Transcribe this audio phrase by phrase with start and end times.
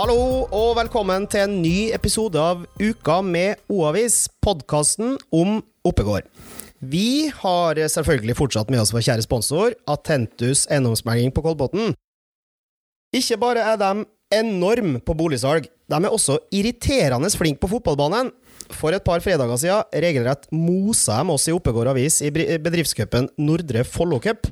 [0.00, 6.24] Hallo og velkommen til en ny episode av Uka med O-avis, podkasten om Oppegård.
[6.80, 11.92] Vi har selvfølgelig fortsatt med oss vår kjære sponsor, Atentus eiendomsmelding på Kolbotn.
[13.12, 14.06] Ikke bare er de
[14.38, 18.32] enorm på boligsalg, de er også irriterende flinke på fotballbanen.
[18.72, 23.84] For et par fredager siden regelrett mosa de oss i Oppegård Avis i bedriftscupen Nordre
[23.84, 24.48] Follo Cup.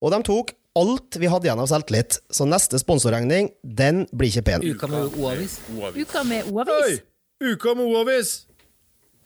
[0.00, 4.46] Og de tok alt vi hadde igjen av selvtillit, så neste sponsorregning, den blir ikke
[4.50, 4.66] pen.
[4.66, 5.58] Uka med O-avis.
[5.96, 7.00] Uka med O-avis.
[7.44, 8.45] Uka med O-avis!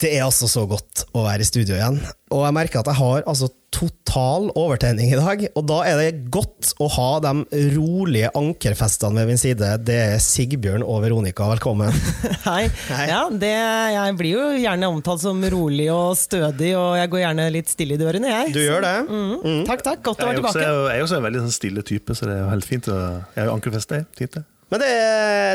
[0.01, 1.99] Det er altså så godt å være i studio igjen.
[2.33, 5.43] Og jeg merker at jeg har altså total overtenning i dag.
[5.59, 7.33] Og da er det godt å ha de
[7.75, 9.69] rolige ankerfestene ved min side.
[9.85, 11.93] Det er Sigbjørn og Veronica, velkommen.
[12.49, 12.71] Hei.
[12.89, 13.07] Hei.
[13.11, 13.53] Ja, det,
[13.95, 17.99] jeg blir jo gjerne omtalt som rolig og stødig, og jeg går gjerne litt stille
[17.99, 18.55] i dørene, jeg.
[18.57, 18.95] Du gjør det?
[19.11, 19.67] Mm.
[19.69, 20.01] Takk, takk.
[20.07, 20.95] Godt å være er også, tilbake.
[20.95, 22.89] jeg er også en veldig sånn stille type, så det er jo helt fint.
[22.89, 23.03] Å,
[23.37, 23.95] jeg har jo ankerfest.
[24.17, 24.47] Fint, det.
[24.71, 24.91] Men det,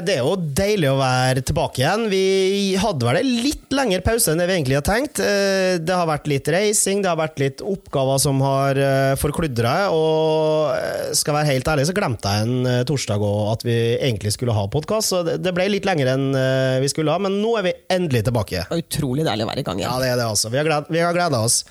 [0.10, 2.02] det er jo deilig å være tilbake igjen.
[2.12, 2.24] Vi
[2.82, 5.22] hadde vel en litt lengre pause enn det vi egentlig hadde tenkt.
[5.24, 9.76] Eh, Det har vært litt reising, det har vært litt oppgaver som har eh, forkludra.
[9.96, 14.36] Og eh, skal være helt ærlig, så glemte jeg en torsdag òg at vi egentlig
[14.36, 15.14] skulle ha podkast.
[15.14, 16.28] Så det ble litt lenger enn
[16.84, 18.66] vi skulle ha, men nå er vi endelig tilbake.
[18.76, 19.92] Utrolig deilig å være i gang igjen.
[19.96, 20.52] Ja, det er det altså.
[20.52, 21.62] Vi har gleda oss.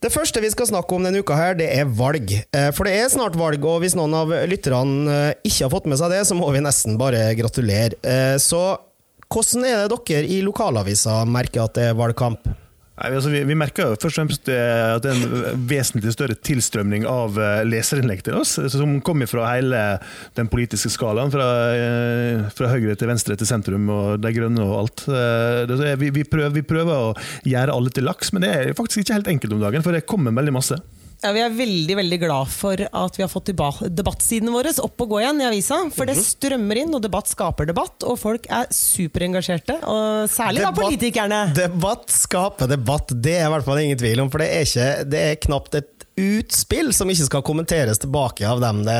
[0.00, 2.30] Det første vi skal snakke om denne uka, her, det er valg.
[2.56, 5.88] Eh, For det er snart valg, og hvis noen av lytterne eh, ikke har fått
[5.92, 7.98] med seg det, så må vi nesten bare gratulere.
[8.00, 8.62] Eh, Så
[9.28, 12.48] hvordan er det dere i lokalavisa merker at det er valgkamp?
[13.00, 16.36] Nei, altså, vi, vi merker først og fremst eh, at det er en vesentlig større
[16.36, 19.80] tilstrømning av eh, leserinnlegg til oss, som kommer fra hele
[20.36, 21.32] den politiske skalaen.
[21.32, 25.06] Fra, eh, fra høyre til venstre til sentrum og de grønne og alt.
[25.08, 27.14] Eh, Vi, vi, prøver, vi prøver å
[27.48, 30.04] gjøre alle til laks, men det er faktisk ikke helt enkelt om dagen, for det
[30.04, 30.76] kommer veldig masse.
[31.20, 35.12] Ja, vi er veldig veldig glad for at vi har fått debattsidene våre opp og
[35.12, 35.82] gå igjen i avisa.
[35.92, 38.06] For det strømmer inn, og debatt skaper debatt.
[38.08, 39.76] Og folk er superengasjerte.
[39.84, 41.42] Og særlig da politikerne.
[41.56, 44.32] Debatt skaper debatt, det er i hvert fall ingen tvil om.
[44.32, 48.60] For det er, ikke, det er knapt et utspill som ikke skal kommenteres tilbake av
[48.62, 48.96] dem det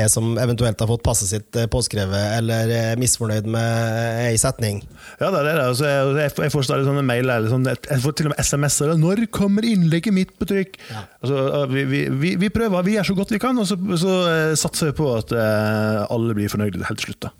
[0.00, 4.82] er som eventuelt har fått passet sitt eh, påskrevet eller er misfornøyd med ei setning.
[5.20, 5.54] Ja, det er det.
[5.68, 8.94] Altså, jeg, jeg får- stadig sånne eller sånn, jeg får til og med SMS-er.
[8.98, 10.78] 'Når kommer innlegget mitt på trykk?'
[11.22, 14.18] Altså, vi, vi, vi, vi prøver, vi gjør så godt vi kan, og så, så
[14.30, 17.28] eh, satser vi på at eh, alle blir fornøyde helt til slutt.
[17.28, 17.32] da.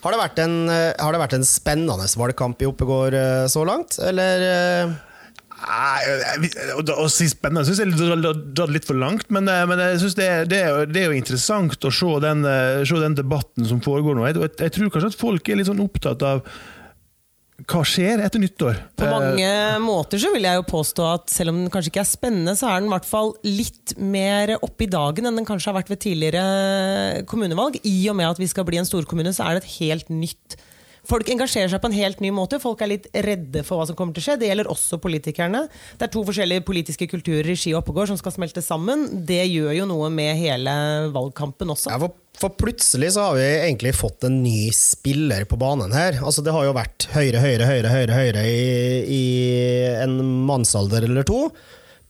[0.00, 3.66] Har det vært en, eh, har det vært en spennende valgkamp i Oppegård eh, så
[3.68, 4.48] langt, eller?
[5.60, 8.24] Å si spennende syns jeg er
[8.56, 11.18] dratt litt for langt, men, men jeg synes det, det, er jo- det er jo
[11.20, 12.44] interessant å se den,
[12.88, 14.26] se den debatten som foregår nå.
[14.30, 16.44] Jeg, jeg tror kanskje at folk er litt sånn opptatt av
[17.68, 18.78] hva skjer etter nyttår.
[18.96, 19.48] På Eh, mange
[19.84, 22.70] måter så vil jeg jo påstå at selv om den kanskje ikke er spennende, så
[22.70, 25.92] er den i hvert fall litt mer oppe i dagen enn den kanskje har vært
[25.92, 27.76] ved tidligere kommunevalg.
[27.84, 30.56] I og med at vi skal bli en storkommune, så er det et helt nytt
[31.08, 32.60] Folk engasjerer seg på en helt ny måte.
[32.62, 34.38] Folk er litt redde for hva som kommer til å skje.
[34.40, 35.64] Det gjelder også politikerne.
[35.96, 39.06] Det er to forskjellige politiske kulturer i Ski og Oppegård som skal smelte sammen.
[39.28, 40.74] Det gjør jo noe med hele
[41.14, 41.94] valgkampen også.
[41.94, 46.20] Ja, for, for plutselig så har vi egentlig fått en ny spiller på banen her.
[46.20, 48.64] Altså Det har jo vært høyre, høyre, høyre, høyre, høyre i,
[49.08, 49.24] i
[50.04, 50.18] en
[50.50, 51.46] mannsalder eller to.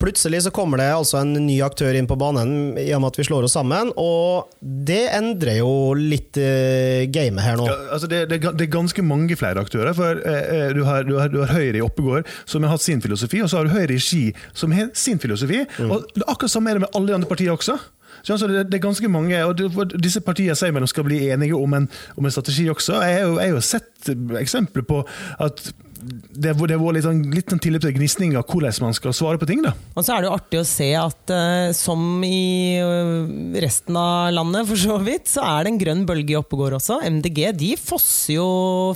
[0.01, 3.19] Plutselig så kommer det altså en ny aktør inn på banen i og med at
[3.21, 7.67] vi slår oss sammen, og det endrer jo litt uh, gamet her nå.
[7.69, 9.93] Ja, altså det, det, det er ganske mange flere aktører.
[9.97, 13.05] for uh, du, har, du, har, du har Høyre i Oppegård, som har hatt sin
[13.05, 14.23] filosofi, og så har du Høyre i Ski,
[14.57, 15.67] som har sin filosofi.
[15.85, 17.77] Og det er Akkurat samme er det med alle de andre partiene også.
[18.23, 21.57] Så altså det, det er ganske mange, og Disse partiene sier mellom skal bli enige
[21.57, 23.03] om en, om en strategi også.
[23.05, 25.05] Jeg har jo, jeg har jo sett eksempler på
[25.41, 25.63] at
[26.01, 29.15] det det har vært litt, sånn, litt en tilløp til gnisning av hvordan man skal
[29.17, 29.63] svare på ting.
[29.65, 29.75] da.
[29.95, 34.31] Og så er det jo artig å se at uh, som i uh, resten av
[34.35, 37.01] landet, for så vidt, så er det en grønn bølge i Oppegård også.
[37.07, 38.49] MDG de fosser jo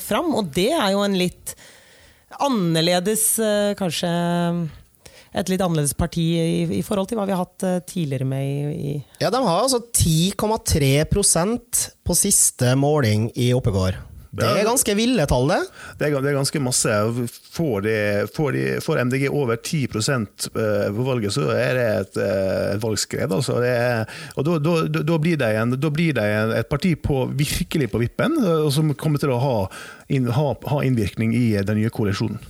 [0.03, 1.55] fram, og det er jo en litt
[2.45, 4.09] annerledes, uh, kanskje
[5.35, 8.59] et litt annerledes parti i, i forhold til hva vi har hatt tidligere med i,
[8.71, 14.13] i Ja, De har altså 10,3% på siste måling i Oppegård.
[14.41, 15.61] Det er ganske ville tall, det.
[15.99, 16.95] Det er, det er ganske masse.
[17.55, 17.97] Får, de,
[18.35, 22.83] får, de, får MDG over 10 eh, på valget, så er det et, eh, et
[22.83, 23.33] valgskred.
[23.33, 23.61] Altså.
[23.63, 26.95] Det er, og da, da, da- blir det, en, da blir de en, et parti
[27.01, 29.57] på, virkelig på vippen, og som kommer til å ha,
[30.13, 32.43] inn, ha, ha innvirkning i den nye koalisjonen.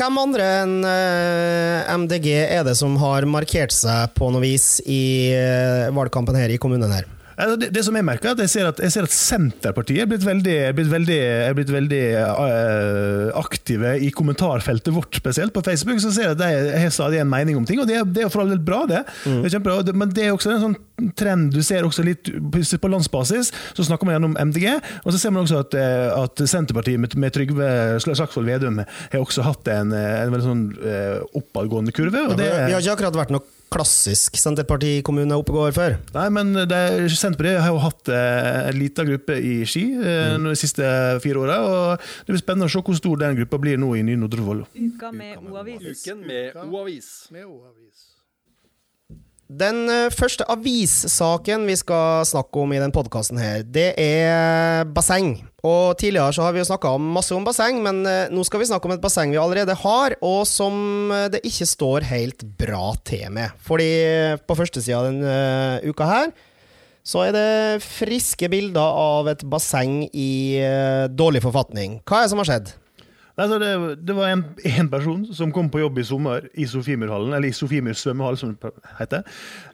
[0.00, 5.28] Hvem andre enn eh, MDG er det som har markert seg på noe vis i
[5.36, 7.08] eh, valgkampen her i kommunen her?
[7.40, 10.04] Altså, Det, det som jeg merker, er at jeg ser at, jeg ser at Senterpartiet
[10.04, 15.54] er blitt veldig, er blitt veldig, er blitt veldig uh, aktive i kommentarfeltet vårt, spesielt
[15.54, 16.00] på Facebook.
[16.02, 18.32] Så ser jeg at de har stadig en mening om ting, og det, det er
[18.32, 19.02] for all del bra, det.
[19.24, 20.78] det er kjempebra, men det er også en sånn
[21.16, 23.52] trend du ser også litt på landsbasis.
[23.76, 24.66] Så snakker man gjennom MDG,
[25.04, 27.70] og så ser man også at, eh, at Senterpartiet med, med Trygve
[28.04, 30.66] Slagsvold Vedum har også hatt en, eh, en veldig sånn
[31.40, 32.26] oppadgående kurve.
[32.28, 35.94] Og Vi har ikke akkurat vært noe klassisk Senterpartikommune Oppegård før.
[36.16, 36.80] Nei, men det,
[37.14, 40.48] Senterpartiet har jo hatt eh, en liten gruppe i Ski eh, Mm.
[40.50, 40.84] de siste
[41.22, 41.58] fire åra.
[42.26, 44.66] Det blir spennende å se hvor stor den gruppa blir nå i nye Nordre Follo.
[44.74, 46.02] Uka med O-avis.
[46.04, 47.10] Uken med O-avis.
[49.50, 55.40] Den eh, første avissaken vi skal snakke om i den podkasten det er basseng.
[55.66, 58.68] Og tidligere så har vi jo snakka masse om basseng, men eh, nå skal vi
[58.70, 62.92] snakke om et basseng vi allerede har, og som eh, det ikke står helt bra
[63.02, 63.56] til med.
[63.66, 63.90] Fordi
[64.46, 65.34] på førstesida denne
[65.82, 66.30] uka her
[67.10, 70.60] så er det friske bilder av et basseng i
[71.10, 71.98] dårlig forfatning.
[72.06, 72.74] Hva er det som har skjedd?
[73.40, 73.70] Altså, det,
[74.06, 74.44] det var en,
[74.78, 78.54] en person som kom på jobb i sommer i Sofiemyrhallen, eller i Sofiemyr svømmehall, som
[78.54, 79.24] det heter.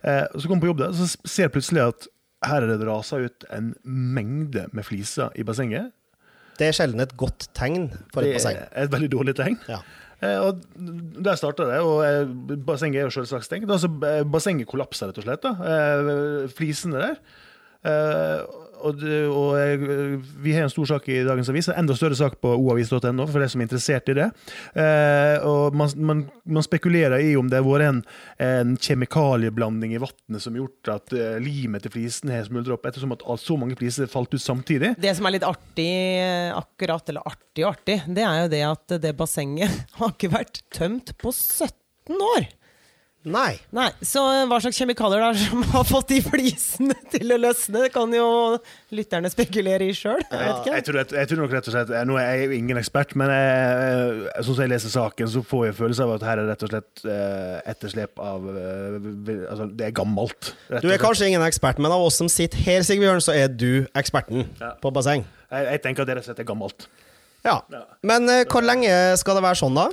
[0.06, 2.08] Eh, så kom på jobb der, så ser plutselig at
[2.46, 5.92] her er det rasa ut en mengde med fliser i bassenget.
[6.56, 9.58] Det er sjelden et godt tegn for et Det er et veldig dårlig tegn.
[9.68, 9.80] Ja.
[10.24, 10.62] Eh, og
[11.24, 13.70] Der starta det, og eh, bassenget er jo selvsagt stengt.
[13.70, 15.44] Altså, eh, bassenget kollapsa rett og slett.
[15.44, 15.52] da.
[15.72, 17.18] Eh, Flisene der.
[17.86, 18.40] Eh,
[18.84, 19.02] og,
[19.32, 23.26] og vi har en stor sak i dagens avis, en enda større sak på oavis.no
[23.26, 24.28] for de som er interessert i det.
[24.78, 28.02] Eh, og man, man, man spekulerer i om det har vært en,
[28.46, 32.88] en kjemikalieblanding i vannet som har gjort at eh, limet til flisen har smuldret opp,
[32.90, 34.94] ettersom at så mange fliser falt ut samtidig.
[35.00, 35.90] Det som er litt artig,
[36.56, 40.62] akkurat, eller artig og artig, det er jo det at det bassenget har ikke vært
[40.75, 42.49] tømt på 17 år.
[43.26, 43.56] Nei.
[43.75, 47.81] Nei, Så hva slags kjemikalier det er som har fått de flisene til å løsne,
[47.82, 48.26] det kan jo
[48.94, 50.20] lytterne spekulere i sjøl.
[50.31, 53.17] Jeg Jeg tror, jeg tror nok rett og slett Nå er jeg jo ingen ekspert,
[53.19, 56.49] men jeg, sånn som jeg leser saken, så får jeg følelse av at her er
[56.52, 59.00] rett og slett eh, etterslep av eh,
[59.50, 60.52] Altså, det er gammelt.
[60.82, 63.87] Du er kanskje ingen ekspert, men av oss som sitter her, Sigbjørn, så er du
[63.99, 64.73] eksperten Ja.
[64.81, 65.26] på basseng.
[65.50, 66.87] Jeg, jeg tenker at det rett og slett er gammelt.
[67.46, 67.58] Ja.
[68.06, 69.90] Men eh, hvor lenge skal det være sånn, da?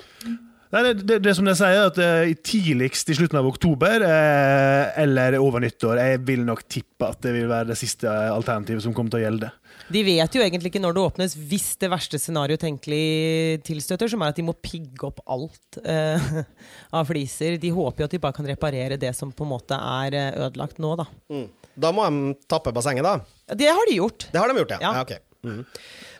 [0.73, 4.01] Nei, det, det, det som de sier, er at eh, tidligst i slutten av oktober
[4.07, 5.99] eh, eller over nyttår.
[6.01, 9.23] Jeg vil nok tippe at det vil være det siste alternativet som kommer til å
[9.27, 9.51] gjelde.
[9.93, 14.23] De vet jo egentlig ikke når det åpnes, hvis det verste scenario tenkelig tilstøter, som
[14.25, 16.29] er at de må pigge opp alt eh,
[16.97, 17.59] av fliser.
[17.61, 20.17] De håper jo at de bare kan reparere det som på en måte er
[20.47, 21.05] ødelagt nå, da.
[21.73, 23.53] Da må de tappe bassenget, da?
[23.53, 24.25] Det har de gjort.
[24.33, 24.81] Det har de gjort, ja.
[24.81, 24.95] Ja.
[24.97, 25.05] ja.
[25.05, 25.21] okay.
[25.43, 25.65] Mhm.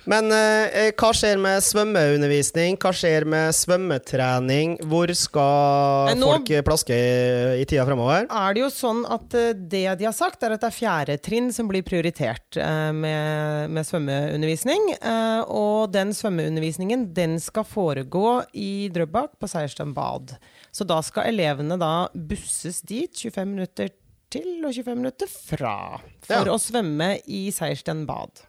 [0.10, 2.76] Men eh, hva skjer med svømmeundervisning?
[2.82, 4.74] Hva skjer med svømmetrening?
[4.92, 8.28] Hvor skal Eh, nå- folk eh, plaske i, i tida fremover?
[8.28, 11.18] er det jo sånn at eh, det de har sagt, er at det er fjerde
[11.24, 14.92] trinn som blir prioritert eh, med, med svømmeundervisning.
[15.00, 20.36] Eh, Og den svømmeundervisningen den skal foregå i Drøbak på Seiersten bad.
[20.76, 23.94] Så da skal elevene da busses dit 25 minutter
[24.34, 25.76] til og 25 minutter fra
[26.26, 26.44] for Ja.
[26.52, 28.44] å svømme i Seiersten bad.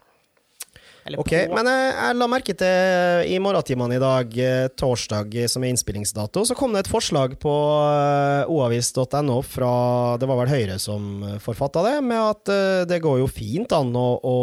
[1.04, 1.56] Ok, på.
[1.58, 5.74] men jeg, jeg la merke til i morgentimene i dag, eh, torsdag eh, som er
[5.74, 7.54] innspillingsdato, så kom det et forslag på
[7.84, 9.72] eh, oavis.no fra
[10.20, 13.74] Det var vel Høyre som eh, forfatta det, med at eh, det går jo fint
[13.76, 14.38] an å, å,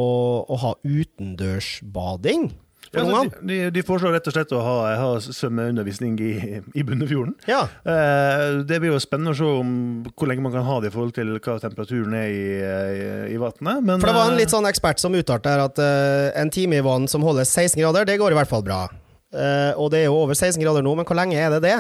[0.45, 2.51] å ha utendørsbading
[2.91, 3.19] for ungene.
[3.31, 6.31] altså, de, de, foreslår rett og slett å ha, ha svømmeundervisning i,
[6.75, 7.35] i Bunnefjorden.
[7.47, 7.61] Ja.
[7.88, 9.71] Eh, Det blir jo spennende å se om
[10.11, 13.39] hvor lenge man kan ha det i forhold til hva temperaturen er i, i, i
[13.41, 13.61] vannet.
[13.79, 16.51] men, For det var en eh, litt sånn ekspert som uttalte her at eh, en
[16.51, 18.83] time i vann som holder 16 grader, det går i hvert fall bra.
[19.31, 21.77] Eh, og det er jo over 16 grader nå, men hvor lenge er det det?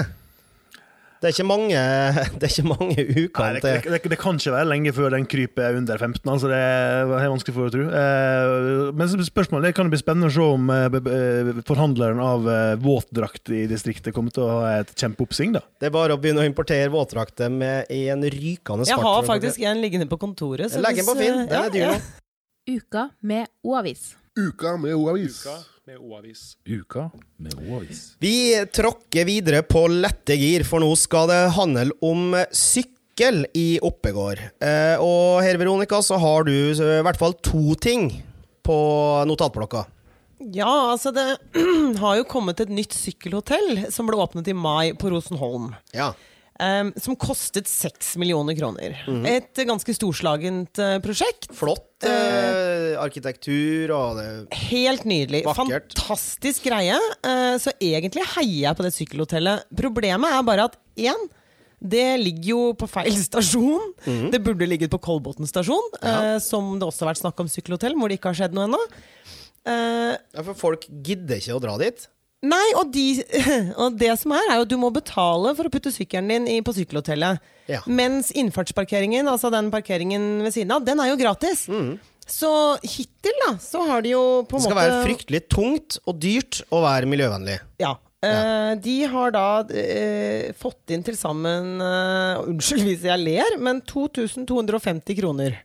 [1.21, 1.81] Det er ikke mange,
[2.41, 5.13] det er ikke mange Nei, ukene det, det, det, det kan ikke være lenge før
[5.13, 6.31] den kryper under 15.
[6.33, 7.83] Altså det er helt vanskelig for å tro.
[8.01, 12.49] Eh, men spørsmålet det kan det bli spennende å se om eh, b- forhandleren av
[12.49, 15.53] eh, våtdrakt i distriktet kommer til å ha et kjempeoppsving.
[15.59, 15.61] da.
[15.77, 19.61] Det er bare å begynne å importere våtdrakter med i en rykende Jeg har faktisk
[19.61, 20.73] en liggende på kontoret.
[20.73, 21.93] så Legg den på Finn, eh, den ja, er dyr ja.
[21.99, 22.79] nå.
[22.81, 24.15] Uka med O-avis.
[24.39, 25.43] Uka med O-avis.
[26.65, 28.15] Uka med O-avis.
[28.19, 34.39] Vi tråkker videre på lette gir, for nå skal det handle om sykkel i Oppegård.
[34.63, 38.07] Eh, og her, Veronica, så har du eh, i hvert fall to ting
[38.63, 38.77] på
[39.27, 39.83] notatblokka.
[40.55, 41.27] Ja, altså det
[42.01, 45.73] har jo kommet et nytt sykkelhotell som ble åpnet i mai på Rosenholm.
[45.91, 46.13] Ja.
[46.61, 48.95] Em, som kostet seks millioner kroner.
[49.07, 49.25] Mhm.
[49.27, 51.49] Et ganske storslagent uh, prosjekt.
[51.57, 54.29] Flott uh, arkitektur og det
[54.69, 55.43] Helt nydelig.
[55.49, 55.91] Vakkert.
[55.97, 56.97] Fantastisk greie.
[57.25, 59.67] Uh, så egentlig heier jeg på det sykkelhotellet.
[59.77, 61.27] Problemet er bare at én
[61.81, 63.95] Det ligger jo på feil stasjon.
[64.05, 67.95] Det burde ligget på Kolbotn stasjon, eh, som det også har vært snakk om sykkelhotell,
[67.97, 68.81] hvor det ikke har skjedd noe ennå.
[69.65, 72.05] Eh, Ja, for folk gidder ikke å dra dit.
[72.41, 73.21] Nei, og, de,
[73.83, 76.47] og det som er, er jo at du må betale for å putte sykkelen din
[76.49, 77.41] i, på sykkelhotellet.
[77.69, 77.83] Ja.
[77.85, 81.67] Mens innfartsparkeringen, altså den parkeringen ved siden av, den er jo gratis.
[82.31, 85.41] Så hittil, da, så har de jo på en måte Det skal måte være fryktelig
[85.51, 87.59] tungt og dyrt å være miljøvennlig.
[87.81, 87.95] Ja.
[88.25, 88.75] ja.
[88.81, 95.19] de har da eh, fått inn til sammen eh, Unnskyld hvis jeg ler, men 2250
[95.21, 95.61] kroner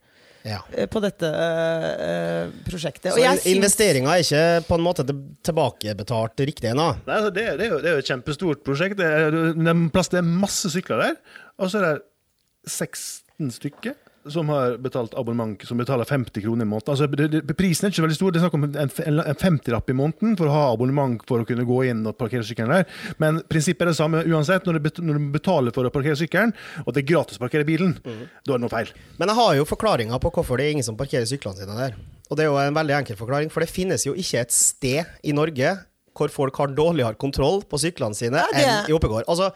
[0.46, 0.60] Ja.
[0.72, 3.10] eh, på dette uh, prosjektet.
[3.12, 5.04] Så syns- investeringa er ikke på en måte
[5.46, 6.92] tilbakebetalt riktig ennå.
[7.04, 8.98] Altså, det, det, er det er jo et kjempestort prosjekt.
[9.00, 11.16] Det er, det er, plass, det er masse sykler der.
[11.58, 13.96] Og så er det 16 stykker
[14.32, 16.92] som har betalt abonnement, som betaler 50 kroner i måneden.
[16.92, 18.32] Altså, det, det, prisen er ikke veldig stor.
[18.34, 21.42] Det er snakk om en, en, en 50-rapp i måneden for å ha abonnement for
[21.44, 22.86] å kunne gå inn og parkere sykkelen der.
[23.22, 24.66] Men prinsippet er det samme uansett.
[24.66, 26.54] Når du, når du betaler for å parkere sykkelen,
[26.84, 28.92] og det er gratis å parkere bilen, da er det noe feil.
[29.20, 31.98] Men jeg har jo forklaringa på hvorfor det er ingen som parkerer syklene sine der.
[32.30, 35.04] Og det er jo en veldig enkel forklaring, for det finnes jo ikke et sted
[35.26, 35.76] i Norge
[36.16, 39.26] hvor folk har dårligere kontroll på syklene sine Ja, det- enn i Oppegård.
[39.28, 39.50] Altså,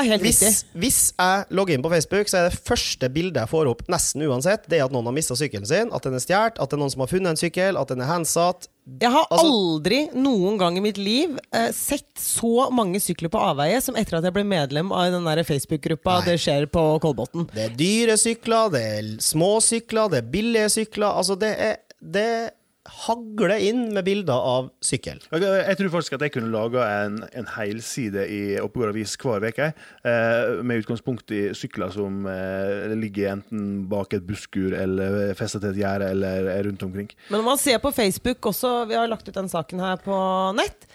[0.00, 0.80] er helt hvis, riktig.
[0.80, 4.24] hvis jeg logger inn på Facebook, så er det første bildet jeg får opp, nesten
[4.24, 6.78] uansett, det er at noen har mista sykkelen sin, at den er stjålet, at det
[6.78, 8.68] er noen som har funnet en sykkel, at den er handsatt.
[9.00, 13.38] Jeg har Altså- aldri noen gang i mitt liv eh, sett så mange sykler på
[13.38, 17.46] avveie som etter at jeg ble medlem av den Facebook-gruppa Det skjer på Kolbotn.
[17.52, 21.12] Det er dyre sykler, det er små sykler, det er billige sykler.
[21.14, 22.50] Altså, det er Det
[22.82, 25.20] hagler inn med bilder av sykkel.
[25.30, 29.46] Jeg, jeg tror faktisk at jeg kunne laga en, en helside i Oppegård Avis hver
[29.46, 29.68] uke,
[30.08, 35.70] eh, med utgangspunkt i sykler som eh, ligger enten bak et busskur eller festa til
[35.70, 37.12] et gjerde eller er rundt omkring.
[37.30, 40.18] Men når man ser på Facebook også, vi har lagt ut den saken her på
[40.58, 40.88] nett.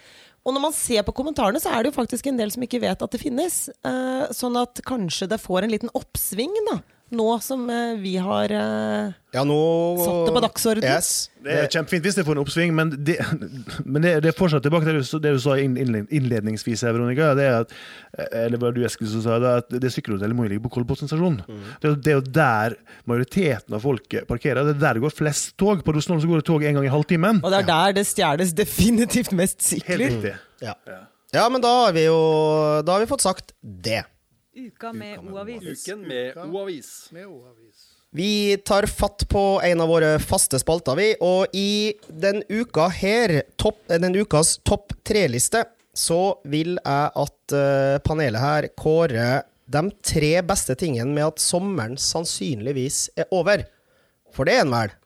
[0.44, 2.80] Og når man ser på kommentarene, så er det jo faktisk en del som ikke
[2.84, 3.66] vet at det finnes.
[3.84, 6.78] Eh, sånn at kanskje det får en liten oppsving, da.
[7.10, 9.56] Nå som eh, vi har eh, Ja, nå
[10.02, 10.90] Satt det på dagsordenen?
[10.98, 11.30] Yes.
[11.44, 13.14] Det er kjempefint hvis det får en oppsving, men det,
[13.88, 17.30] men det, det er fortsatt tilbake til det du, sa innledningsvis, Veronica.
[17.38, 17.72] Det er at,
[18.42, 21.08] eller var det du Eskil som sa det, at det sykkelhotellet må ligge på Kolbotn
[21.08, 21.40] stasjon.
[21.46, 22.76] Det, er jo- det er jo der
[23.08, 24.68] majoriteten av folket parkerer.
[24.68, 25.80] Det er der det går flest tog.
[25.86, 27.40] På Rosenholm går det tog en gang i halvtimen.
[27.40, 30.04] Og det er der det stjeles definitivt mest Helt sykler.
[30.04, 30.34] riktig.
[30.60, 30.76] Ja.
[31.32, 32.18] ja, men da har vi jo
[32.84, 34.02] Da har vi fått sagt det.
[34.58, 35.88] Uka med O-avis.
[35.88, 37.10] Uken med O-avis.
[38.10, 41.08] Vi tar fatt på en av våre faste spalter, vi.
[41.20, 45.62] Og i den uka her, topp, eh, den ukas topp tre-liste,
[45.94, 51.98] så vil jeg at eh, panelet her kårer de tre beste tingene med at sommeren
[52.00, 53.66] sannsynligvis er over.
[54.34, 54.96] For det er en vel.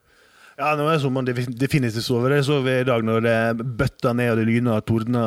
[0.59, 2.35] Ja, nå er sommeren defin- definitivt over.
[2.37, 3.37] Jeg så vi i dag når det
[3.79, 5.23] bøtta ned og det lyna og tordna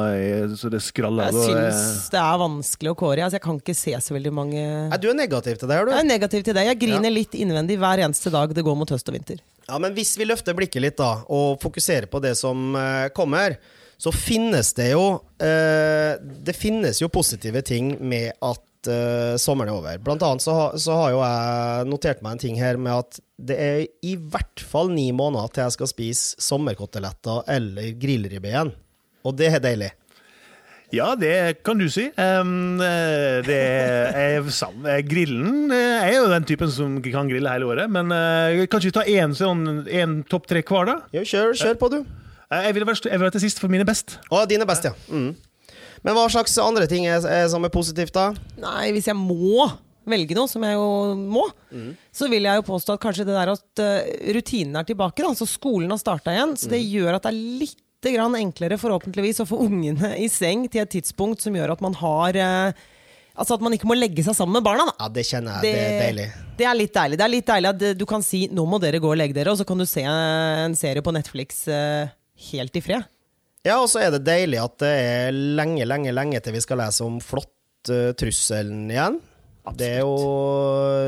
[0.56, 1.32] så det skralla.
[1.32, 3.24] Jeg er- syns det er vanskelig å kåre.
[3.26, 5.86] Altså, jeg kan ikke se så veldig mange Nei, du er negativ til det, er
[5.86, 5.92] du?
[5.92, 6.66] Jeg er negativ til det.
[6.68, 9.40] Jeg griner litt innvendig hver eneste dag det går mot høst og vinter.
[9.68, 13.58] Ja, men hvis vi løfter blikket litt da, og fokuserer på det som eh, kommer,
[13.98, 18.60] så finnes det jo eh, Det finnes jo positive ting med at
[18.92, 20.00] eh, sommeren er over.
[20.06, 23.58] Blant annet så, så har jo jeg notert meg en ting her med at det
[23.60, 28.74] er i hvert fall ni måneder til jeg skal spise sommerkoteletter eller grillribbe igjen.
[29.26, 29.92] Og det er deilig.
[30.94, 32.06] Ja, det kan du si.
[32.14, 37.90] Um, det er sam- eh, Grillen er jo den typen som kan grille hele året,
[37.92, 40.96] men uh, kanskje vi tar én sånn, en topp tre hver, da?
[41.18, 41.98] Ja, kjør, kjør på, du.
[42.54, 44.20] Jeg vil være, jeg vil være til sist, for mine best.
[44.30, 44.94] Å, dine best, ja.
[45.10, 45.34] Mm.
[46.06, 48.30] Men hva slags andre ting er, er som er positivt, da?
[48.62, 49.66] Nei, hvis jeg må
[50.06, 51.48] velge noe, som jeg jo må,
[52.14, 55.24] så vil jeg jo påstå at kanskje det der at uh, rutinen er tilbake.
[55.24, 55.32] Da.
[55.32, 57.82] Altså skolen har starta igjen, så det gjør at det er litt
[58.14, 61.98] grann enklere forhåpentligvis å få ungene i seng til et tidspunkt som gjør at man
[61.98, 62.84] har eh,
[63.36, 64.86] Altså at man ikke må legge seg sammen med barna.
[64.88, 64.94] da.
[64.96, 65.66] Ja, det kjenner jeg.
[65.66, 66.28] Det, er deilig.
[66.56, 67.18] Det er litt deilig.
[67.20, 69.36] Det er litt deilig at eh, du kan si 'nå må dere gå og legge
[69.36, 72.14] dere', og så kan du se en serie på Netflix eh,
[72.54, 73.04] helt i fred.
[73.66, 76.78] Ja, og så er det deilig at det er lenge, lenge, lenge til vi skal
[76.84, 79.22] lese om flått-trusselen igjen.
[79.66, 79.80] Absolutt.
[79.82, 80.10] Det er jo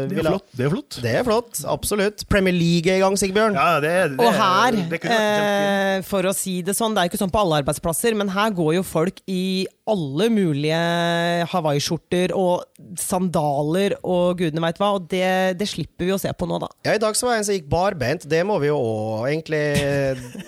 [0.10, 0.48] Det er flott.
[0.58, 0.96] Det er flott.
[1.04, 2.24] Det er flott, absolutt.
[2.26, 3.54] Premier League er i gang, Sigbjørn.
[3.54, 4.78] Ja, det, er- det, Og her,
[5.14, 8.32] eh, for å si det sånn, det er jo ikke sånn på alle arbeidsplasser, men
[8.34, 12.66] her går jo folk i alle mulige hawaiiskjorter og
[12.98, 16.72] sandaler og gudene veit hva, og det, det slipper vi å se på nå, da.
[16.90, 18.26] Ja, I dag så var jeg en som gikk barbeint.
[18.28, 19.64] Det må vi jo òg egentlig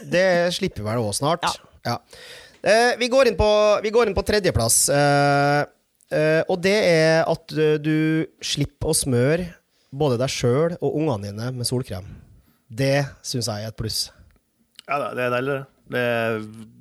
[0.10, 1.46] Det slipper vi vel òg snart.
[1.46, 1.54] Ja.
[1.86, 3.50] Eh, vi, går inn på,
[3.84, 4.82] vi går inn på tredjeplass.
[4.94, 5.62] Eh,
[6.12, 9.50] eh, og det er at eh, du slipper å smøre
[9.90, 12.08] både deg sjøl og ungene dine med solkrem.
[12.70, 14.08] Det syns jeg er et pluss.
[14.90, 15.66] Ja det er deilig, det.
[15.90, 16.02] Det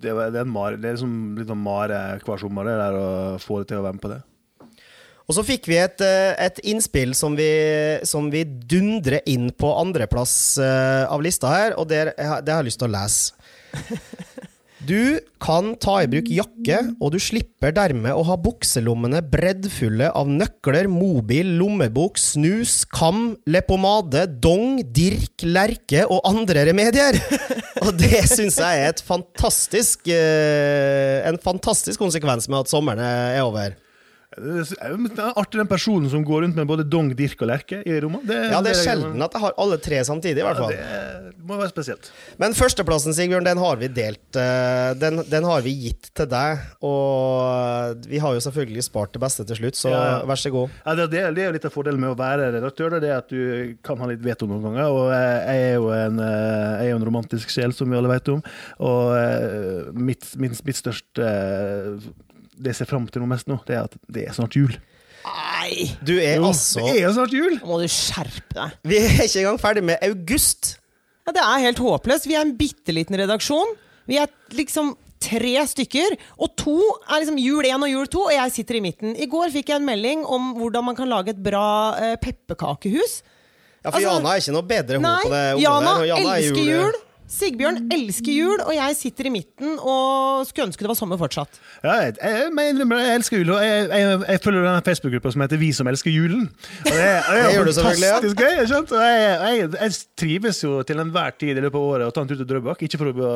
[0.03, 2.99] det det er, en mare, det er liksom litt sånn mare hver sommer, det der
[2.99, 3.07] å
[3.41, 4.19] få det til å være med på det.
[5.29, 7.49] Og så fikk vi et, eh, et innspill som vi,
[8.09, 12.71] som vi dundrer inn på andreplass eh, av lista her, og det, det har jeg
[12.71, 13.37] lyst til å lese.
[14.87, 20.31] Du kan ta i bruk jakke, og du slipper dermed å ha bukselommene breddfulle av
[20.31, 27.19] nøkler, mobil, lommebok, snus, kam, leppepomade, dong, dirk, lerke og andre remedier.
[27.85, 33.77] Og det syns jeg er fantastisk eh, en fantastisk konsekvens med at sommeren er over.
[34.39, 38.25] Det artig den personen som går rundt med både dong, dirk og lerke i rommet.
[38.29, 40.73] Ja, det er sjelden at jeg har alle tre samtidig, i hvert fall.
[40.77, 42.11] Ja, det må være spesielt.
[42.41, 44.37] Men førsteplassen, Sigbjørn, den har vi delt.
[44.37, 46.59] eh, Den, den har vi gitt til deg.
[46.85, 50.23] Og vi har jo selvfølgelig spart det beste til slutt, så Ja.
[50.29, 50.71] vær så god.
[50.87, 53.29] Ja, det, det er- jo litt av fordelen med å være redaktør, det er at
[53.29, 54.87] du kan ha litt veto noen ganger.
[54.93, 58.29] Og jeg, er, jo en, eh, er jo en romantisk sjel, som vi alle vet
[58.29, 58.43] om.
[58.81, 62.01] Og eh, mitt, mitt, mitt største
[62.59, 64.73] Det jeg ser fram til noe mest nå, det er at det er snart jul.
[65.29, 65.89] Nei!
[66.07, 67.57] Du er Jo, altså det er jo snart jul!
[67.61, 68.77] Nå må du skjerpe deg.
[68.89, 70.77] Vi er ikke engang ferdig med august.
[71.29, 72.27] Ja, det er helt håpløst.
[72.31, 73.75] Vi er en bitte liten redaksjon.
[74.09, 76.77] Vi er liksom tre stykker, og to
[77.11, 79.17] er liksom jul én og jul to, og jeg sitter i midten.
[79.19, 81.65] I går fikk jeg en melding om hvordan man kan lage et bra
[81.99, 83.19] eh, pepperkakehus.
[83.83, 85.65] Ja, for Altså, Jana er ikke noe bedre hun Nei, på det området.
[85.67, 86.97] Jana der, Jana er elsker jul- jul.
[87.29, 91.59] Sigbjørn elsker jul, og jeg sitter i midten og skulle ønske det var sommer fortsatt.
[91.85, 95.45] Ja, jeg, jeg, jeg, jeg elsker jul, og jeg, jeg, jeg følger denne Facebook-gruppa som
[95.45, 96.47] heter Vi som elsker julen.
[96.49, 98.55] Og det, er- er fantastisk gøy.
[98.57, 102.33] Jeg, jeg, jeg trives jo til enhver tid i løpet av året å ta en
[102.33, 102.87] tur til Drøbak.
[102.89, 103.35] Ikke for, å,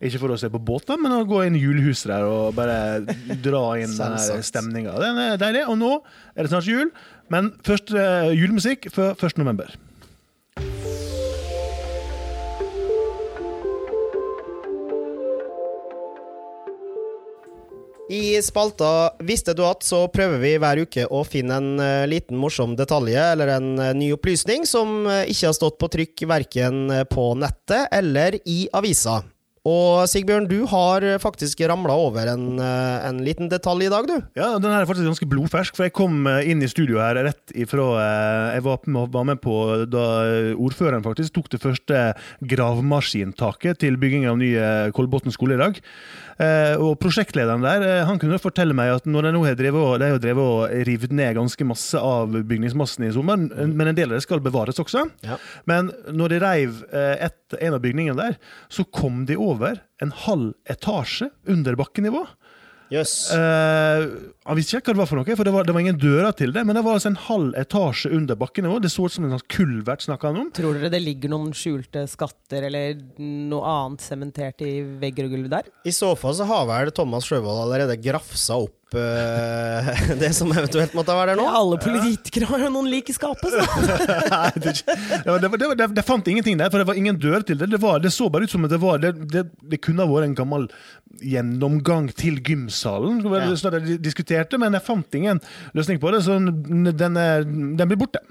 [0.00, 3.04] ikke for å se på båter, men å gå inn i julehuset der og bare
[3.44, 4.16] dra inn den
[4.48, 4.96] stemninga.
[5.04, 5.66] Den er deilig.
[5.68, 5.92] Og nå
[6.34, 6.88] er det snart jul,
[7.30, 9.36] men først eh, julemusikk før 1.
[9.44, 9.76] november.
[18.10, 22.38] I spalta Visste du at, så prøver vi hver uke å finne en eh, liten
[22.40, 26.90] morsom detalje eller en eh, ny opplysning som eh, ikke har stått på trykk verken
[27.06, 29.20] på nettet eller i avisa.
[29.70, 34.16] Og Sigbjørn, du har faktisk ramla over en, eh, en liten detalj i dag, du.
[34.38, 37.18] Ja, den her er faktisk ganske blodfersk, for jeg kom eh, inn i studio her
[37.20, 39.56] rett ifra eh, Jeg var med, på
[39.90, 40.06] da
[40.58, 42.00] ordføreren faktisk tok det første
[42.42, 44.50] gravemaskintaket til bygging av ny
[44.96, 45.78] Kolbotn skole i dag.
[46.80, 50.22] Og prosjektlederen der han kunne fortelle meg at når de nå har drevet de har
[50.22, 54.24] drevet og revet ned ganske masse av bygningsmassen i sommer, men en del av det
[54.24, 55.04] skal bevares også.
[55.26, 55.36] Ja.
[55.68, 58.38] Men når de reiv et, en av bygningene der,
[58.72, 59.59] så kom de over
[60.02, 62.24] en halv etasje under bakkenivå.
[62.90, 63.30] Yes.
[63.30, 66.00] Uh, han visste ikke hva det var for noe, for det var, det var ingen
[66.00, 66.64] dører til det.
[66.66, 68.80] Men det var altså en halv etasje under bakkenivå.
[68.82, 70.50] Det så ut som en sånn kulvert, han om.
[70.56, 75.52] Tror dere det ligger noen skjulte skatter eller noe annet sementert i vegger og gulv
[75.54, 75.70] der?
[75.86, 79.90] I så fall så har vel Thomas Sjøvold allerede grafsa opp eh,
[80.22, 81.46] det som eventuelt måtte være der nå.
[81.60, 83.64] Alle politikere har jo noen lik i skapet, så.
[84.30, 84.50] Nei,
[85.94, 87.70] det, fant ingenting der, for det var ingen dør til det.
[87.74, 90.10] Det, var, det så bare ut som at det var Det, det, det kunne ha
[90.10, 90.66] vært en gammel
[91.20, 93.54] gjennomgang til gymsalen, Ja.
[93.58, 95.40] sånn at de diskuterte, men jeg fant ingen
[95.76, 98.22] løsning på det, så den, er, den blir borte.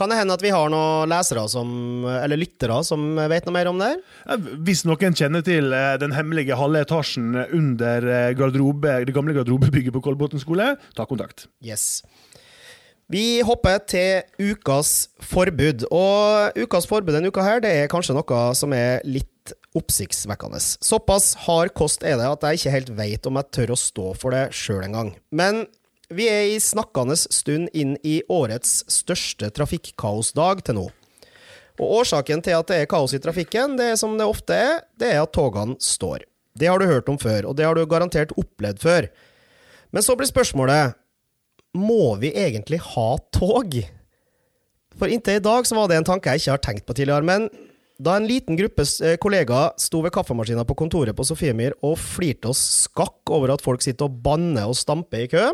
[0.00, 1.68] Kan det hende at vi har noen lesere som,
[2.08, 4.46] eller lyttere som vet noe mer om det her?
[4.64, 9.92] Hvis noen kjenner til eh, den hemmelige halve etasjen under eh, garderobe, det gamle garderobebygget
[9.92, 11.50] på Kolbotn skole, ta kontakt.
[11.60, 12.00] Yes.
[13.10, 15.84] Vi hopper til ukas forbud.
[15.92, 20.62] Og ukas forbud denne uka her, det er kanskje noe som er litt oppsiktsvekkende.
[20.62, 24.06] Såpass hard kost er det at jeg ikke helt vet om jeg tør å stå
[24.18, 25.12] for det sjøl engang.
[25.28, 25.66] Men
[26.10, 30.86] vi er i snakkende stund inn i årets største trafikkaosdag til nå.
[31.80, 34.82] Og årsaken til at det er kaos i trafikken, det er som det ofte er,
[35.00, 36.26] det er at togene står.
[36.58, 39.08] Det har du hørt om før, og det har du garantert opplevd før.
[39.94, 40.98] Men så blir spørsmålet
[41.78, 43.78] må vi egentlig ha tog?
[44.98, 47.26] For inntil i dag så var det en tanke jeg ikke har tenkt på tidligere.
[47.26, 47.46] Men
[48.02, 52.50] da en liten gruppe eh, kollegaer sto ved kaffemaskina på kontoret på Sofiemyr og flirte
[52.50, 55.46] oss skakk over at folk sitter og banner og stamper i kø,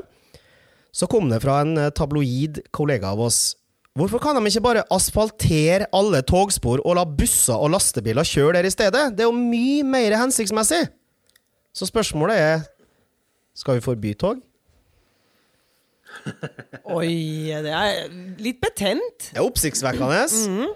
[0.97, 3.41] så kom det fra en eh, tabloid kollega av oss.
[3.97, 8.69] Hvorfor kan de ikke bare asfaltere alle togspor og la busser og lastebiler kjøre der
[8.69, 9.07] i stedet?
[9.17, 10.83] Det er jo mye mer hensiktsmessig!
[11.77, 12.67] Så spørsmålet er
[13.57, 14.41] skal vi forby tog?
[16.97, 19.31] Oi, det er litt betent.
[19.31, 20.69] Det er oppsiktsvekkende.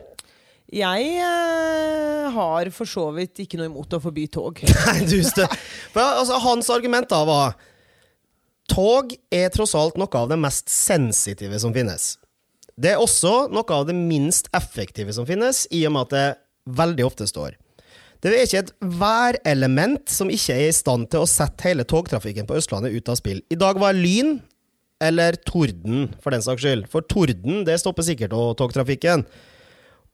[0.71, 4.61] Jeg eh, har for så vidt ikke noe imot å forby tog.
[4.87, 5.49] Nei, du stø...
[5.97, 7.57] Altså, hans argument da var
[8.71, 12.15] Tog er tross alt noe av det mest sensitive som finnes.
[12.81, 16.29] Det er også noe av det minst effektive som finnes, i og med at det
[16.81, 17.59] veldig ofte står.
[18.21, 22.47] Det er ikke et værelement som ikke er i stand til å sette hele togtrafikken
[22.49, 23.41] på Østlandet ut av spill.
[23.49, 24.39] I dag var lyn
[25.01, 26.85] eller torden, for den saks skyld.
[26.93, 29.25] For torden, det stopper sikkert og togtrafikken.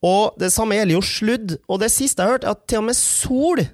[0.06, 1.56] Og det samme gjelder jo sludd.
[1.66, 3.64] Og det siste jeg har hørt, er at til og med sol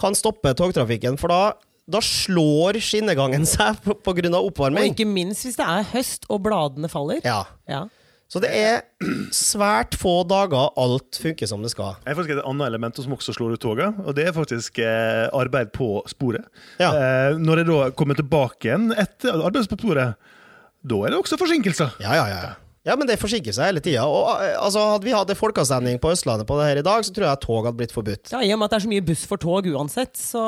[0.00, 1.20] kan stoppe togtrafikken.
[1.20, 1.52] For da,
[1.84, 4.80] da slår skinnegangen seg på, oppvarming.
[4.80, 7.20] Og ikke minst hvis det er høst og bladene faller.
[7.24, 7.42] Ja.
[7.68, 7.84] Ja.
[8.34, 8.80] Så det er
[9.36, 11.98] svært få dager alt funker som det skal.
[12.02, 14.80] Jeg er faktisk et annet element som også slår ut toget, og det er faktisk
[14.82, 16.48] eh, arbeid på sporet.
[16.80, 16.88] Ja.
[16.90, 20.16] Eh, når jeg da kommer tilbake igjen etter arbeid på sporet,
[20.84, 21.94] da er det også forsinkelser.
[22.02, 22.52] Ja, ja, ja.
[22.84, 24.02] Ja, men det forsinker seg hele tida.
[24.04, 27.14] Eh, altså, hadde vi hatt en folkeavstemning på Østlandet på det her i dag, så
[27.16, 28.32] tror jeg tog hadde blitt forbudt.
[28.34, 30.42] ja, I og med at det er så mye buss for tog uansett, så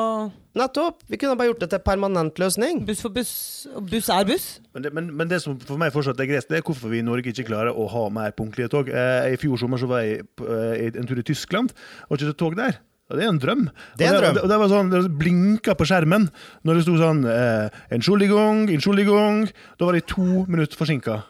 [0.57, 1.03] Nettopp!
[1.05, 2.79] Vi kunne bare gjort det til permanent løsning.
[2.85, 3.31] buss for buss,
[3.77, 4.45] og buss er buss.
[4.73, 7.01] Men det, men, men det som for meg fortsatt er greit, det er hvorfor vi
[7.01, 8.89] i Norge ikke klarer å ha mer punktlige tog.
[8.89, 11.73] Eh, I fjor sommer så var jeg på, eh, en tur i Tyskland,
[12.09, 12.77] og ikke tog der.
[13.07, 13.69] Det er en drøm.
[13.97, 14.41] Det er en og drøm.
[14.43, 16.25] Og det, var sånn, det blinka på skjermen
[16.67, 19.45] når det sto sånn eh, Entschuldigung, Entschuldigung.
[19.79, 21.21] Da var de to minutter forsinka.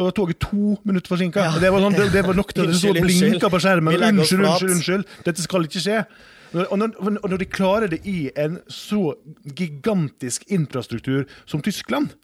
[0.00, 1.42] Da var toget to minutter forsinka.
[1.44, 1.58] Ja.
[1.60, 3.98] Det, var sånn, det, det var nok til at det sto blinka på skjermen.
[4.00, 5.10] Unnskyld, unnskyld, unnskyld.
[5.26, 5.98] Dette skal ikke skje.
[6.54, 9.12] Og, når, når de klarer det i en så
[9.44, 12.14] gigantisk infrastruktur som Tyskland,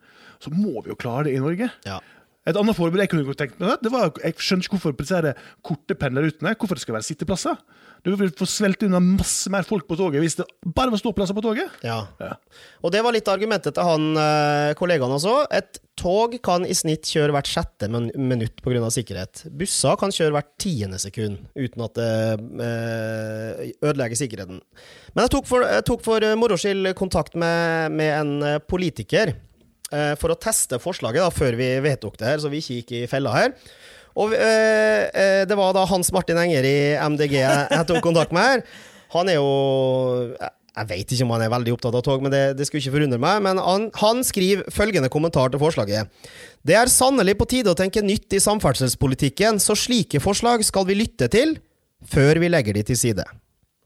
[0.41, 1.69] så må vi jo klare det i Norge.
[1.85, 2.01] Ja.
[2.47, 5.35] Et annet forbud jeg kunne tenkt meg, det var, jeg skjønner ikke hvorfor på disse
[5.67, 7.59] korte pendlerrutene hvorfor det skal være sitteplasser.
[8.07, 11.35] Du vil få svelte unna masse mer folk på toget hvis det bare var ståplasser
[11.35, 11.73] på toget.
[11.83, 12.05] Ja.
[12.23, 12.37] Ja.
[12.87, 15.41] Og det var litt argumentet til han eh, kollegaen også.
[15.51, 18.85] Et tog kan i snitt kjøre hvert sjette min minutt pga.
[18.95, 19.47] sikkerhet.
[19.51, 22.13] Busser kan kjøre hvert tiende sekund uten at det
[22.69, 24.63] eh, ødelegger sikkerheten.
[25.17, 29.35] Men jeg tok for, jeg tok for moro skyld kontakt med, med en eh, politiker
[29.35, 29.43] eh,
[30.19, 33.05] for å teste forslaget da, før vi vedtok det her, så vi ikke gikk i
[33.11, 33.53] fella her.
[34.17, 38.49] Og eh, eh, Det var da Hans Martin Enger i MDG jeg, tok kontakt med
[38.49, 38.63] her.
[39.15, 39.51] Han er jo
[40.37, 42.97] Jeg, veit ikke om han er veldig opptatt av tog, men det, det skulle ikke
[42.99, 43.41] forundre meg.
[43.47, 46.13] Men han, han skriver følgende kommentar til forslaget.
[46.67, 50.99] Det er sannelig på tide å tenke nytt i samferdselspolitikken, så slike forslag skal vi
[50.99, 51.57] lytte til
[52.07, 53.25] før vi legger de til side.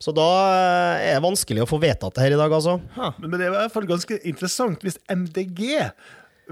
[0.01, 2.79] Så da eh, er det vanskelig å få vedtatt det her i dag, altså.
[2.97, 5.61] Men, men det er i hvert fall ganske interessant hvis MDG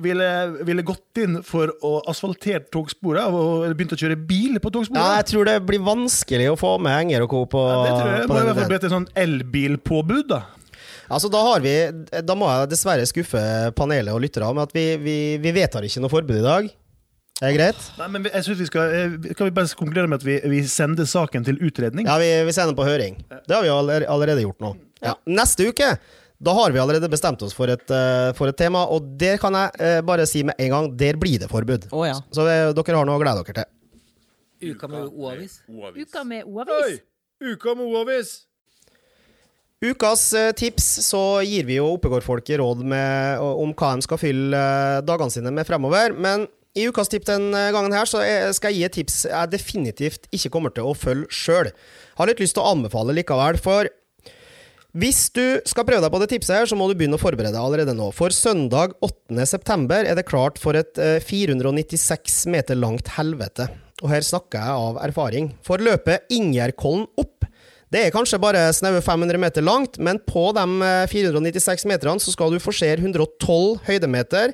[0.03, 0.27] ville,
[0.67, 5.01] ville gått inn for å asfaltere togsporet og begynt å kjøre bil på togsporet.
[5.01, 7.43] Ja, jeg tror det blir vanskelig å få med Enger og co.
[7.51, 10.41] på, Ja, det tror jeg Det må i hvert fall bli et sånn elbilpåbud, da.
[11.09, 11.73] Altså, da, har vi,
[12.21, 13.41] da må jeg dessverre skuffe
[13.77, 16.69] panelet og lytterne med at vi, vi, vi vedtar ikke noe forbud i dag.
[17.39, 17.84] Er greit?
[17.95, 20.63] Nei, men jeg synes vi skal, eh, Kan vi bare konkludere med at vi, vi
[20.67, 22.08] sender saken til utredning?
[22.10, 23.21] Ja, vi, vi sender på høring.
[23.30, 24.73] Det har vi allerede gjort nå.
[24.99, 25.15] Ja.
[25.30, 25.93] Neste uke
[26.39, 29.56] da har vi allerede bestemt oss for et, eh, for et tema, og der kan
[29.56, 31.89] jeg eh, bare si med en gang der blir det forbud.
[31.91, 32.15] Oh, ja.
[32.32, 34.71] Så det, dere har noe å glede dere til.
[34.71, 35.58] Uka med O-avis.
[35.67, 37.02] Uka med O-avis.
[37.43, 38.32] Uka med O-avis!
[39.84, 40.23] Ukas
[40.60, 44.63] tips så gir vi jo Oppegård-folket råd med, om hva de skal fylle
[45.08, 46.15] dagene sine med fremover.
[46.15, 46.47] Men
[46.79, 48.23] i ukas tips denne gangen her så
[48.55, 51.71] skal jeg gi et tips jeg definitivt ikke kommer til å følge sjøl.
[52.19, 53.91] Har litt lyst til å anbefale likevel, for
[54.97, 57.53] hvis du skal prøve deg på det tipset her, så må du begynne å forberede
[57.53, 58.07] deg allerede nå.
[58.15, 63.67] For søndag 8.9 er det klart for et eh, 496 meter langt helvete.
[64.01, 65.51] Og her snakker jeg av erfaring.
[65.65, 67.45] For løpet Ingjerdkollen opp
[67.89, 72.33] det er kanskje bare snaue 500 meter langt, men på de eh, 496 meterne så
[72.33, 74.53] skal du forsere 112 høydemeter.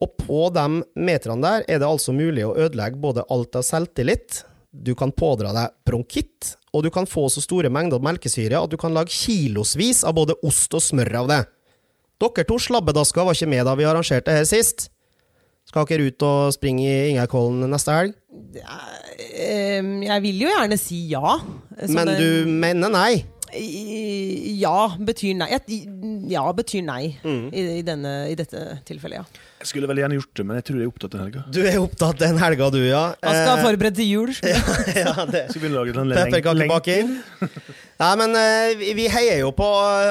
[0.00, 4.44] Og på de meterne der er det altså mulig å ødelegge både alt av selvtillit,
[4.70, 8.78] du kan pådra deg bronkitt, og du kan få så store mengder melkesyre at du
[8.80, 11.40] kan lage kilosvis av både ost og smør av det.
[12.20, 14.88] Dere to slabbedasker var ikke med da vi arrangerte her sist.
[15.68, 18.14] Skal dere ut og springe i Ingerkollen neste helg?
[18.56, 21.36] Eh, Jeg vil jo gjerne si ja.
[21.88, 23.12] Men du mener nei?
[23.54, 25.48] I- Ja betyr nei.
[26.30, 27.48] Ja betyr nei Mm.
[27.52, 29.24] i, i, denne, i dette tilfellet, ja.
[29.60, 31.42] Jeg skulle veldig gjerne gjort det, men jeg tror jeg er opptatt den helga.
[31.52, 33.02] Du er opptatt den helga, du, ja.
[33.22, 34.30] Han skal Eh, forberede til jul.
[35.04, 35.42] ja, det.
[35.50, 37.12] Skal begynne å lage sånn Pepperkakebaking.
[38.00, 39.66] Nei, men eh, vi- heier jo på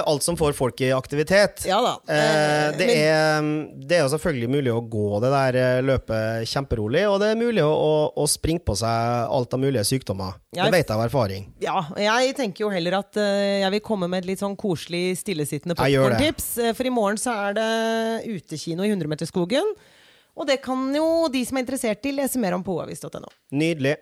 [0.06, 1.64] alt som får folk i aktivitet.
[1.66, 1.94] Ja da.
[2.06, 3.48] Eh, det, er,
[3.90, 7.40] det er jo selvfølgelig mulig å gå det der eh, løpet kjemperolig, og det er
[7.40, 7.74] mulig å,
[8.14, 10.38] å, springe på seg alt av mulige sykdommer.
[10.54, 11.48] Jeg- Det vet jeg av erfaring.
[11.66, 15.18] Ja, jeg tenker jo heller at eh, jeg vil komme med et litt sånn koselig,
[15.24, 16.52] stillesittende popkorntips.
[16.62, 17.70] Eh, For i morgen så er det
[18.36, 19.74] utekino i 100-meterskogen.
[20.40, 23.28] Og det kan jo de som er interessert i, lese mer om på oavis.no.
[23.52, 23.98] Nydelig.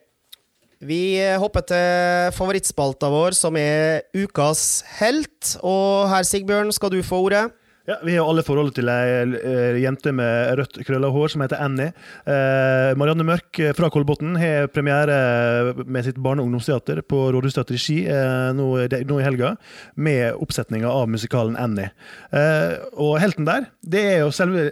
[0.78, 5.56] Vi hopper til favorittspalta vår, som er ukas helt.
[5.66, 7.48] Og herr Sigbjørn, skal du få ordet?
[7.88, 11.62] Ja, Vi har alle forholdet til ei eh, jente med rødt krølla hår som heter
[11.64, 11.94] Annie.
[12.28, 17.80] Eh, Marianne Mørk eh, fra Kolbotn har premiere med sitt barne- og ungdomsteater på Rådhusteatret
[17.80, 19.54] i Ski eh, nå, nå i helga,
[19.96, 21.94] med oppsetninga av musikalen Annie.
[22.36, 24.68] Eh, og helten der, det er jo selve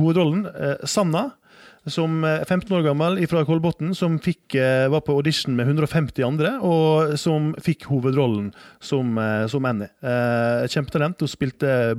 [0.00, 1.28] hovedrollen, eh, Sanna.
[1.86, 6.24] Som er 15 år gammel fra Kolbotn, som fikk, eh, var på audition med 150
[6.26, 9.88] andre, og som fikk hovedrollen som, eh, som Annie.
[10.02, 11.20] Eh, kjempetalent.
[11.20, 11.94] Hun spilte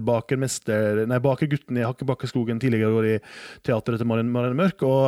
[1.07, 3.19] nei, bakergutten i Hakkebakkeskogen tidligere år i
[3.63, 5.07] teateret til Marianne Marianne Mørk, og,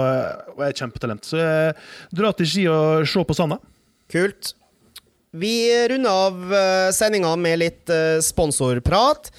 [0.56, 1.28] og er et kjempetalent.
[1.28, 1.74] Så eh,
[2.16, 3.60] dra til Ski og se på sanda.
[4.10, 4.54] Kult.
[5.32, 9.30] Vi runder av eh, sendinga med litt eh, sponsorprat.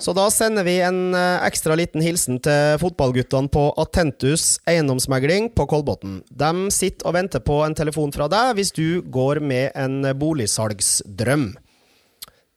[0.00, 5.66] Så da sender vi en eh, ekstra liten hilsen til fotballguttene på Attentus eiendomsmegling på
[5.68, 6.22] Kolbotn.
[6.32, 11.50] De sitter og venter på en telefon fra deg hvis du går med en boligsalgsdrøm.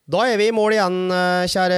[0.04, 1.00] Da er vi i mål igjen,
[1.48, 1.78] kjære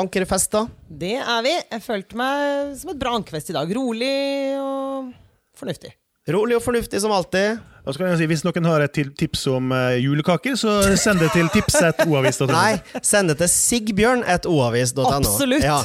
[0.00, 0.52] ankerfest.
[0.52, 0.62] da.
[0.88, 1.52] Det er vi.
[1.60, 3.72] Jeg følte meg som et bra ankerfest i dag.
[3.76, 4.16] Rolig
[4.60, 5.12] og
[5.56, 5.92] fornuftig.
[6.26, 7.60] Rolig og fornuftig som alltid.
[7.86, 11.22] Og så kan jeg si, Hvis noen har et tips om eh, julekaker, så send
[11.22, 12.48] det til tipset.oavis.no.
[12.50, 15.06] Nei, send det til sigbjørn.oavis.no.
[15.20, 15.62] Absolutt.
[15.62, 15.84] Ja.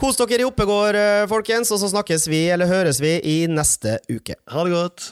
[0.00, 3.98] Kos dere i Oppegård, eh, folkens, og så snakkes vi, eller høres vi, i neste
[4.08, 4.38] uke.
[4.54, 5.10] Ha det godt.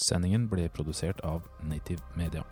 [0.00, 2.42] Sendingen ble produsert av Native Media.